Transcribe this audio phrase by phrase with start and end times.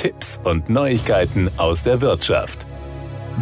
[0.00, 2.64] Tipps und Neuigkeiten aus der Wirtschaft.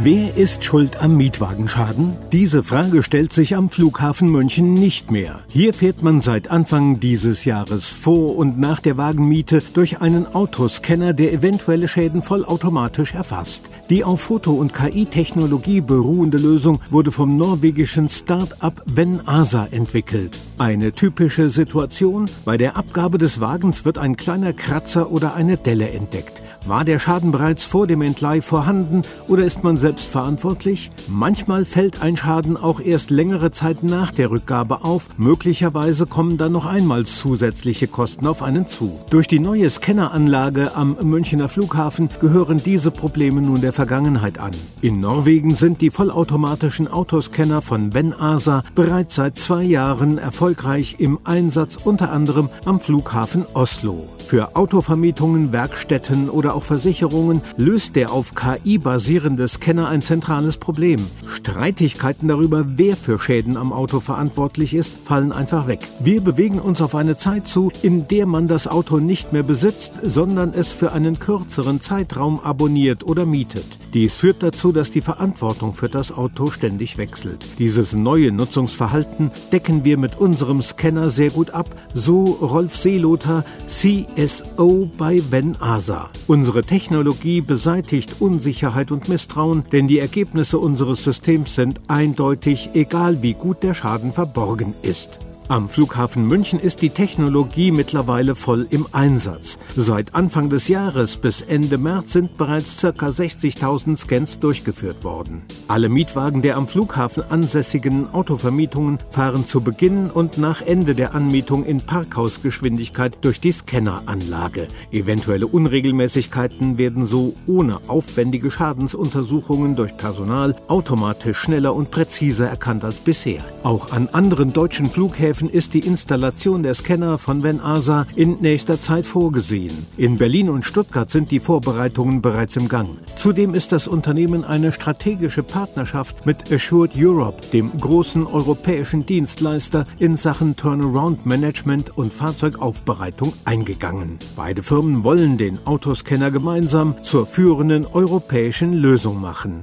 [0.02, 2.16] Wer ist schuld am Mietwagenschaden?
[2.32, 5.38] Diese Frage stellt sich am Flughafen München nicht mehr.
[5.48, 11.12] Hier fährt man seit Anfang dieses Jahres vor und nach der Wagenmiete durch einen Autoscanner,
[11.12, 13.64] der eventuelle Schäden vollautomatisch erfasst.
[13.88, 20.36] Die auf Foto- und KI-Technologie beruhende Lösung wurde vom norwegischen Start-up Venasa entwickelt.
[20.58, 25.90] Eine typische Situation, bei der Abgabe des Wagens wird ein kleiner Kratzer oder eine Delle
[25.90, 26.42] entdeckt.
[26.66, 30.90] War der Schaden bereits vor dem Entleih vorhanden oder ist man selbst verantwortlich?
[31.08, 35.08] Manchmal fällt ein Schaden auch erst längere Zeit nach der Rückgabe auf.
[35.16, 38.98] Möglicherweise kommen dann noch einmal zusätzliche Kosten auf einen zu.
[39.10, 44.52] Durch die neue Scanneranlage am Münchner Flughafen gehören diese Probleme nun der Vergangenheit an.
[44.82, 51.18] In Norwegen sind die vollautomatischen Autoscanner von Ben Asa bereits seit zwei Jahren erfolgreich im
[51.24, 54.08] Einsatz, unter anderem am Flughafen Oslo.
[54.26, 61.04] Für Autovermietungen, Werkstätten oder auch Versicherungen löst der auf KI basierende Scanner ein zentrales Problem.
[61.26, 65.80] Streitigkeiten darüber, wer für Schäden am Auto verantwortlich ist, fallen einfach weg.
[66.00, 69.92] Wir bewegen uns auf eine Zeit zu, in der man das Auto nicht mehr besitzt,
[70.02, 73.66] sondern es für einen kürzeren Zeitraum abonniert oder mietet.
[73.94, 77.46] Dies führt dazu, dass die Verantwortung für das Auto ständig wechselt.
[77.58, 84.90] Dieses neue Nutzungsverhalten decken wir mit unserem Scanner sehr gut ab, so Rolf Seeloter, CSO
[84.98, 86.10] bei Ben Asa.
[86.26, 93.34] Unsere Technologie beseitigt Unsicherheit und Misstrauen, denn die Ergebnisse unseres Systems sind eindeutig, egal wie
[93.34, 95.27] gut der Schaden verborgen ist.
[95.50, 99.56] Am Flughafen München ist die Technologie mittlerweile voll im Einsatz.
[99.74, 102.90] Seit Anfang des Jahres bis Ende März sind bereits ca.
[102.90, 105.40] 60.000 Scans durchgeführt worden.
[105.66, 111.64] Alle Mietwagen der am Flughafen ansässigen Autovermietungen fahren zu Beginn und nach Ende der Anmietung
[111.64, 114.68] in Parkhausgeschwindigkeit durch die Scanneranlage.
[114.92, 122.96] Eventuelle Unregelmäßigkeiten werden so ohne aufwendige Schadensuntersuchungen durch Personal automatisch schneller und präziser erkannt als
[122.96, 123.42] bisher.
[123.62, 128.80] Auch an anderen deutschen Flughäfen Flughäfen ist die Installation der Scanner von Venasa in nächster
[128.80, 129.72] Zeit vorgesehen.
[129.96, 132.98] In Berlin und Stuttgart sind die Vorbereitungen bereits im Gang.
[133.16, 140.16] Zudem ist das Unternehmen eine strategische Partnerschaft mit Assured Europe, dem großen europäischen Dienstleister in
[140.16, 144.18] Sachen Turnaround Management und Fahrzeugaufbereitung, eingegangen.
[144.34, 149.62] Beide Firmen wollen den Autoscanner gemeinsam zur führenden europäischen Lösung machen.